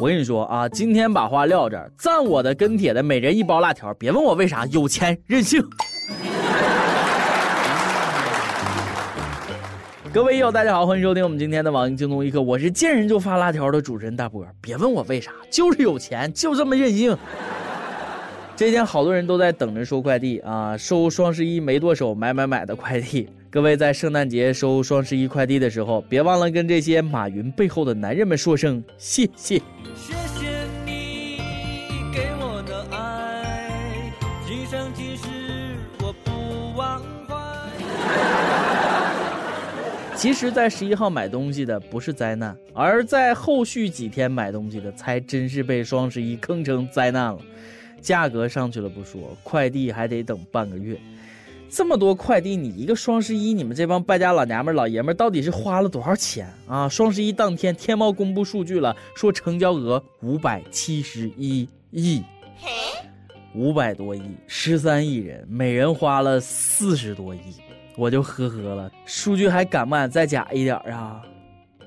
[0.00, 5.64] 我跟你说啊，今天把话撂这儿，赞我的跟帖的每人一包辣条，别问我为啥，有钱任性。
[10.12, 14.44] 各位友，大家好，欢迎收听我们今天的网易京东一刻，我是见人就发辣条的主持人大波。
[14.60, 17.16] 别问我为啥，就是有钱，就这么任性。
[18.56, 23.28] 这几天好多人都在等着收快递啊，收双十一没剁手买买买的快递。
[23.54, 29.62] 各位在圣诞节收双十一快递的时候，别忘了跟这些马云背后的男人们说声谢谢。
[29.94, 31.38] 谢谢你
[32.12, 34.12] 给我的爱，
[34.44, 35.22] 今生今世
[36.00, 37.36] 我不忘怀。
[40.16, 47.38] 其实，在十一号买东西的不是灾难，而在后续几天买东西的才真是被双十一坑成灾难了。
[48.00, 50.98] 价格上去了不说，快递还得等半个月。
[51.74, 56.88] 这么多快递，你一个双十一，你们这帮败家老娘们、老爷们到底是花了多少钱啊？
[56.88, 62.22] 双十一当天，天猫公布数据了，说成交额五百七十一亿，
[63.56, 67.40] 五百多亿，十三亿人，每人花了四十多亿。
[67.96, 71.22] 我就呵呵了，数据还敢不敢再假一点啊？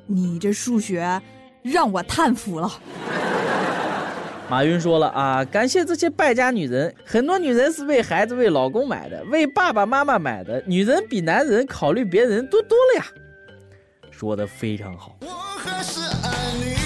[0.05, 1.21] 你这数学
[1.61, 2.69] 让我叹服了。
[4.49, 13.05] 马云说了啊，感谢这些败家女人，很多女人是为孩子、为老公买的，为爸爸妈妈买的，女人比男人考虑别人多多了呀。
[14.09, 15.17] 说的非常好。
[15.19, 16.77] 我还是爱你。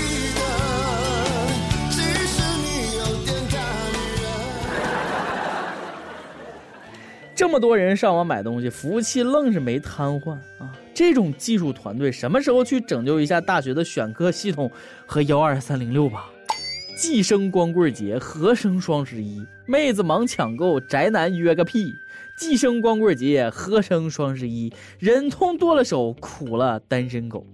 [7.36, 10.72] 这么多人上网买东西，服务器愣是没瘫痪啊！
[10.94, 14.70] 这种技术团队什么时候去拯救一下大学的选课系统
[15.08, 16.30] 和幺二三零六吧？
[16.96, 19.46] 既生光棍节，何生双十一？
[19.66, 21.94] 妹子忙抢购，宅男约个屁！
[22.38, 24.72] 既生光棍节，何生双十一？
[25.00, 27.46] 忍痛剁了手，苦了单身狗。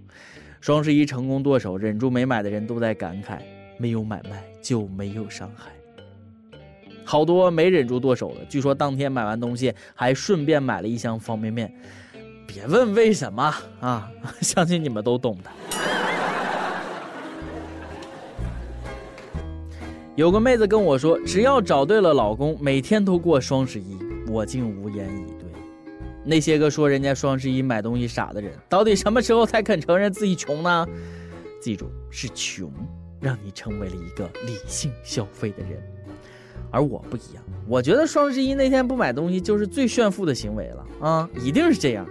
[0.59, 3.39] 双十一成功剁手，忍住没买的人都在感慨：
[3.77, 5.72] 没有买卖就没有伤害。
[7.05, 11.73] 好多没忍住剁手的，据说当天买完东西还顺便买了一箱方便面。
[12.45, 14.09] 别问为什么啊，
[14.41, 15.50] 相信你们都懂的。
[20.17, 23.95] 有个妹子跟我说，只要找对了老公，每天都过双十一。
[24.28, 25.47] 我竟无言以对。
[26.23, 30.88] 那些个说人家双十一买东西傻的人，到底什么时候才肯承认自己穷呢？
[31.61, 32.67] 记住，是穷
[33.22, 35.79] 让你成为了一个理性消费的人。
[36.72, 41.29] 而我不一样，我觉得双十一那天不买东西就是最炫富的行为了啊！
[41.39, 42.03] 一定是这样。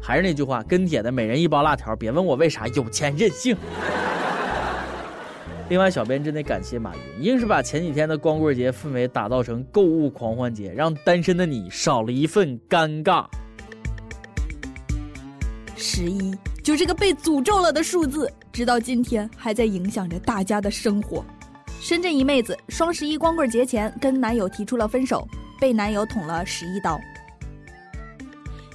[0.00, 3.56] 还是那句话，跟帖的每人一包辣条，别问我为啥，有钱任性。
[5.68, 13.26] 另外，小编真得感谢马云，硬是把前几天的光棍节氛围打造成购物狂欢节，让单身的你少了一份尴尬。
[15.76, 21.22] 十一就是个被诅咒了的数字，直到今天还在影响着大家的生活。
[21.80, 25.28] 深圳一妹子双十一光棍节前跟男友提出了分手，
[25.60, 26.98] 被男友捅了十一刀。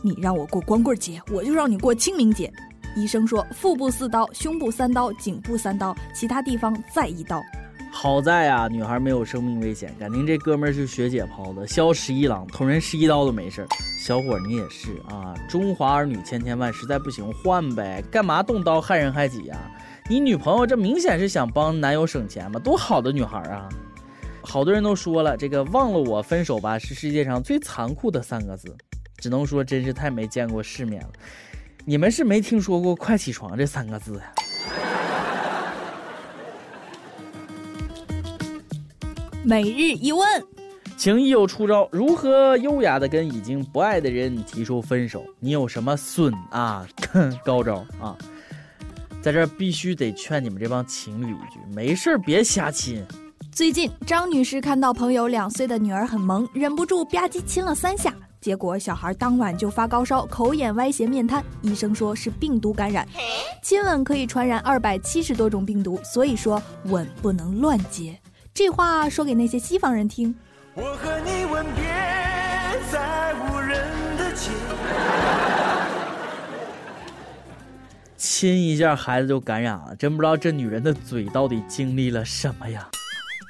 [0.03, 2.53] 你让我过光棍节，我就让你过清明节。
[2.95, 7.43] 医生说腹部四刀，胸部三刀，颈部三刀，其他地方再一刀。
[7.91, 13.67] 好在啊，女孩没有生命危险，感情这哥们儿是学解剖的，削十一郎，捅人十一刀都没事儿
[13.99, 19.57] 小伙你也是啊，中华儿女千千万，实在不行换呗，干嘛动刀害人害己呀？
[20.09, 22.59] 你女朋友这明显是想帮男友省钱嘛？
[22.59, 23.69] 多好的女孩啊！
[24.41, 28.75] 好多人都说了，这个忘了我分手吧是世界上最残酷的三个字，
[29.17, 31.09] 只能说真是太没见过世面了。
[31.85, 34.33] 你们是没听说过快起床这三个字呀？
[39.43, 40.25] 每日一问，
[40.95, 45.25] 情谊有出招，如何优雅的跟已经不爱的人提出分手？
[45.41, 46.87] 你有什么损啊？
[47.43, 48.15] 高招啊！
[49.21, 53.05] 在这必须得劝你们这帮情侣一句：没事别瞎亲。
[53.51, 63.07] 最近，张女士看到朋友两岁的女儿很萌，忍不住吧唧亲了三下，结果小孩当晚就发高烧、口眼歪斜、面瘫，医生说是病毒感染。
[63.61, 68.19] 亲吻可以传染二百七十多种病毒，所以说吻不能乱接。
[68.53, 70.35] 这话说给那些西方人听。
[70.73, 71.85] 我和你吻别
[72.91, 73.87] 在无人
[74.17, 74.51] 的街。
[78.17, 82.89] 亲一下，孩子就感染了，真不知道这女人的嘴到底经历了什么呀？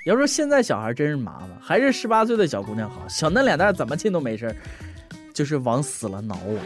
[0.04, 4.54] 要说现在小孩真是麻烦，还是十八岁的小姑娘好，小嫩脸蛋怎么亲都没事
[5.34, 6.60] 就是往死了挠我。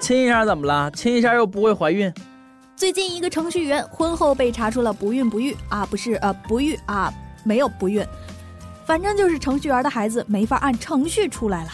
[0.00, 0.90] 亲一下怎么了？
[0.92, 2.10] 亲一下又不会怀孕。
[2.74, 7.12] 最近一个程序员婚后被查出了不孕不育啊，不是呃不育啊，
[7.44, 8.02] 没有不孕，
[8.86, 11.70] 反正就是程序员的孩子没法按程序出来了。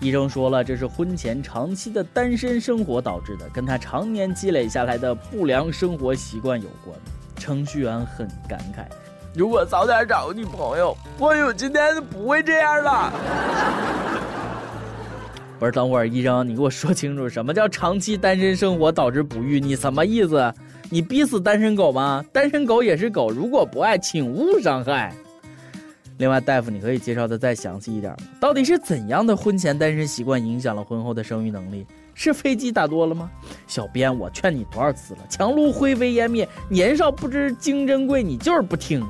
[0.00, 6.94] 医生说了，这是婚前长期的单身生活导致的，跟他常年积累下来的不良生活习惯有关。
[7.40, 8.84] 程序员很感慨：
[9.34, 13.12] 如果早点找个女朋友，我有今天就不会这样了。
[15.58, 19.58] 不是，等会儿医生，你给我说清楚，什么叫长期单身生活导致不育？
[19.58, 20.52] 你什么意思？
[20.90, 22.24] 你逼死单身狗吗？
[22.32, 25.12] 单身狗也是狗，如果不爱，请勿伤害。
[26.18, 28.18] 另外，大夫，你可以介绍的再详细一点吗？
[28.40, 31.86] 到底是怎样的婚前单身习惯影响了婚后的生育能力？
[32.14, 33.30] 是飞机打多了吗？
[33.66, 35.20] 小编，我劝你多少次了？
[35.28, 39.06] 强撸灰飞烟灭，年少不知金珍贵，你就是不听。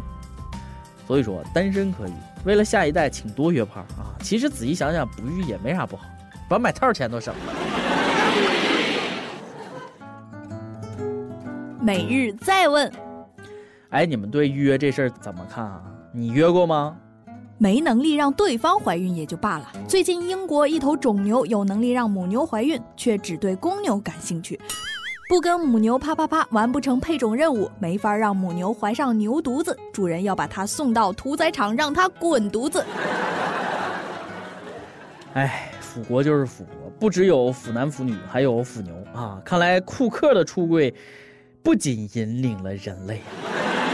[1.07, 2.13] 所以说，单身可以，
[2.45, 4.15] 为了下一代，请多约炮啊！
[4.21, 6.05] 其实仔细想想，不育也没啥不好。
[6.49, 7.41] 把买套钱都省了。
[11.81, 12.93] 每日再问，
[13.89, 15.83] 哎，你们对约这事儿怎么看啊？
[16.13, 16.97] 你约过吗？
[17.63, 24.59] 没能力让对方怀孕也就罢了，最近英国一头种牛有能力让母牛怀孕，却只对公牛感兴趣，
[25.29, 32.83] 不跟母牛啪啪啪，完不成配种任务，没法让母牛怀上牛犊子，主人要把它送到屠宰场让它滚犊子。
[35.35, 35.67] 哎。
[35.91, 39.43] 腐国就是腐国，不只有腐男腐女，还有腐牛啊！
[39.45, 40.95] 看来库克的出柜
[41.65, 43.21] 不仅引领了人类。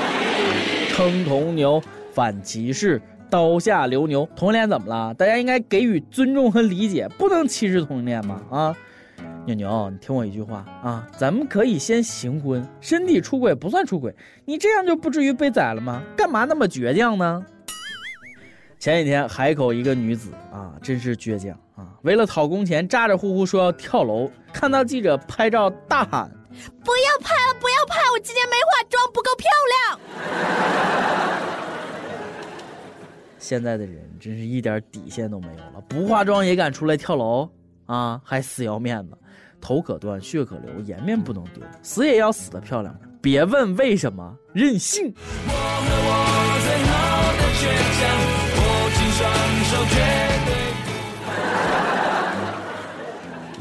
[0.92, 3.00] 称同牛，反歧视，
[3.30, 5.14] 刀下留牛，同性恋怎么了？
[5.14, 8.40] 大家应该给予尊重和理解，不能歧视同性恋吗？
[8.50, 8.76] 啊，
[9.44, 14.14] 牛牛，你听我一句话啊，咱们可以先行婚，身体出轨不算出轨，
[14.44, 16.02] 你这样就不至于被宰了吗？
[16.16, 17.44] 干嘛那么倔强呢？
[18.78, 21.88] 前几天海口一个女子啊，真是倔强啊！
[22.02, 26.30] 为了讨工钱，咋咋呼呼说要跳楼，看到记者拍照大喊
[26.84, 27.98] ：“不要拍了，不要拍！
[28.12, 29.98] 我今天没化妆，不够漂亮。”
[33.48, 37.48] 现在的人真是一点底线都没有了，不化妆也敢出来跳楼
[37.84, 38.20] 啊！
[38.24, 39.16] 还死要面子，
[39.60, 42.92] 头可断，血可流，颜面不能丢，死也要死得漂亮。
[43.22, 45.14] 别问为什么，任性。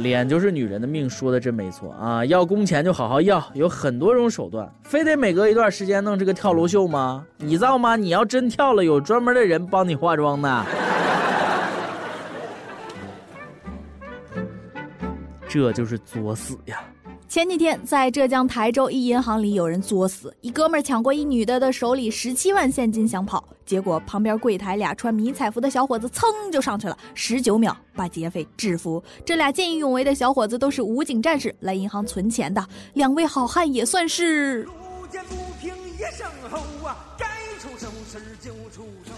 [0.06, 2.24] 脸就是女人的命，说的真没错啊！
[2.25, 7.25] 要工钱就好好要，有很多种手段，非得每隔一段时间弄这个跳楼秀吗？
[7.38, 7.96] 你造吗？
[7.96, 10.66] 你要真跳了，有专门的人帮你化妆的。
[15.50, 16.84] 这就是作死呀！
[17.28, 29.04] 前几天，在浙江台州一银行里，有人作死，一哥们儿抢过一女的的手里十七万现金想跑，结果旁边柜台俩穿迷彩服的小伙子噌就上去了，十九秒把劫匪制服。
[29.26, 32.64] 这俩见义勇为的小伙子都是武警战士，来银行存钱的。
[32.94, 34.64] 两位好汉也算是。
[34.64, 34.72] 路
[35.10, 37.26] 见不平一声吼啊，该
[37.60, 39.12] 出手时就出手。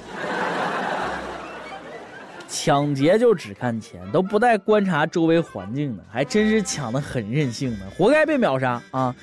[2.49, 9.13] 抢劫就只看钱，都不带观察周围环境的，还真是抢的很任性的，活该被秒杀啊！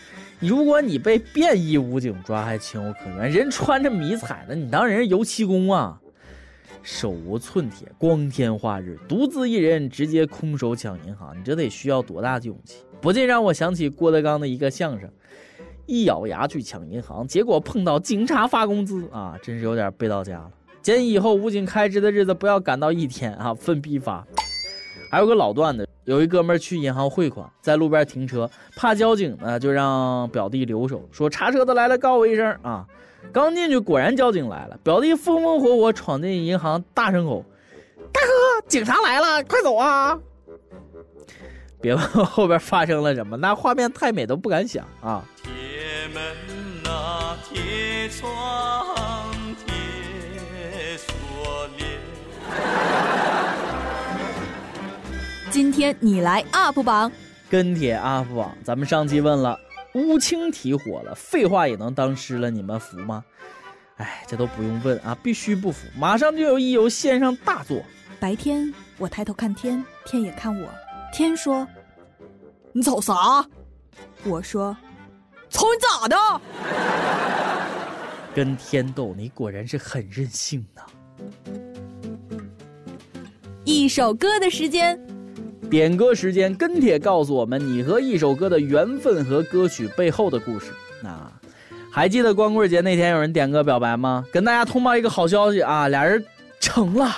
[0.47, 5.99] 如果你被便衣武警抓，还情有可原，人穿着迷彩的，你当人是油漆工啊？
[6.83, 12.85] 手无寸铁，光天化日，独自一人直接空手抢银行，你这得需要多大的勇气？
[13.01, 15.09] 不禁让我想起郭德纲的一个相声：
[15.87, 20.51] 一咬牙去抢银行，结果碰到警察发工资啊，真是有点背到家了。
[20.83, 24.27] 建议以后武警开支的日子不要赶到一天啊，分批发。
[25.15, 32.85] 还有个老段子，有一哥们去银行汇款，在路边停车，怕交警呢，就让表弟留守，说查车的来了告我一声啊。
[33.33, 37.45] 刚进去，果然交警来了，表弟风风火火闯进银行，大声吼
[38.13, 40.19] ：“大哥，警察来了，快走啊！”
[41.81, 45.25] 别问后边发生了什么，那画面太美，都不敢想啊。
[45.45, 45.53] 铁
[46.13, 49.14] 门啊，铁窗。
[55.55, 57.13] 今天你来 UP 榜，
[57.49, 59.57] 跟帖 UP 榜，咱们上期问了，
[59.93, 63.25] 乌青提火了，废话也能当诗了，你们服吗？
[63.99, 67.81] 哎，这都不用问啊，必须不服，马上就有一友献上大作。
[68.19, 70.69] 白天我抬头看天，天也看我，
[71.13, 71.65] 天说
[72.75, 73.15] ：“你瞅啥？”
[74.27, 74.77] 我说
[75.51, 76.17] ：“瞅你咋的？”
[78.35, 80.83] 跟天斗，你果然是很任性呐。
[83.65, 85.01] 一首歌的时间。
[85.71, 90.73] 点歌时间，跟帖告诉我们你和一首歌的缘分和歌曲背后的故事。
[91.03, 91.31] 那
[91.91, 94.25] 还记得光棍节那天有人点歌表白吗？
[94.33, 96.25] 跟大家通报一个好消息啊，俩人
[96.61, 97.11] 成了，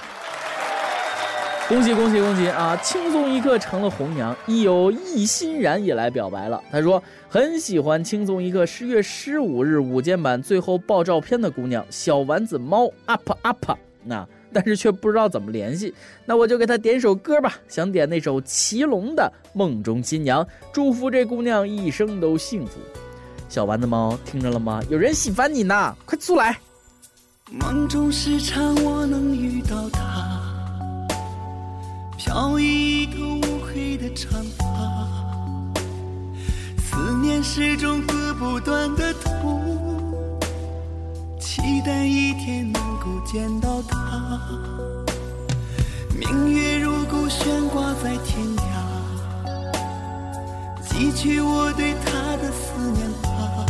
[1.69, 2.76] 恭喜恭喜恭喜啊！
[2.83, 6.62] 轻松一刻成了红娘，亦有易欣然也来表白了。
[6.71, 13.73] 他说很喜欢轻松一刻十月十五日午间版最后爆照片的姑娘小丸子猫 up up
[14.05, 14.26] 那。
[14.56, 15.92] 但是却不知道怎么联系。
[16.25, 22.80] 那我就给他点首歌吧，想点那首祁隆的《梦中新娘》，祝福这姑娘一生都幸福。
[23.50, 24.80] 小丸子猫听着了吗？
[24.88, 26.58] 有人喜欢你呢，快出来！
[27.50, 31.06] 梦中时常我能遇到她，
[32.16, 34.64] 飘逸一头乌黑的长发，
[36.80, 39.36] 思念始终割不断的痛，
[41.66, 44.40] 期待一天能够见到她。
[46.16, 48.61] 明月如钩悬挂在天涯，
[50.88, 53.66] 寄去我对她的思念吧。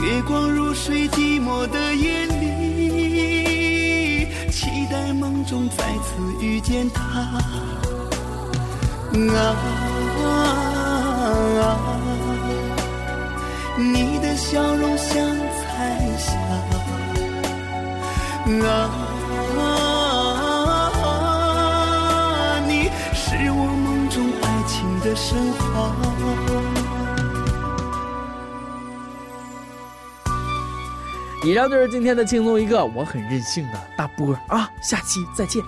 [0.00, 7.02] 月光如水，寂寞的夜里，期待梦中再次遇见他。
[9.34, 9.56] 啊，
[13.76, 15.18] 你的笑容像
[15.76, 16.32] 彩霞。
[18.64, 18.90] 啊
[20.88, 21.00] 啊，
[22.66, 25.92] 你是我梦中爱情的神话。
[31.44, 35.62] 以上就是今天的轻松一刻，我很任性的大波啊，下期再见。